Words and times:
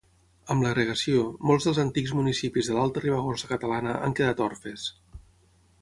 Amb 0.53 0.63
l'agregació, 0.67 1.25
molts 1.51 1.67
dels 1.69 1.81
antics 1.83 2.13
municipis 2.21 2.71
de 2.71 2.79
l'Alta 2.79 3.05
Ribagorça 3.07 3.51
catalana 3.55 3.97
han 4.09 4.21
quedat 4.23 4.43
orfes. 4.51 4.89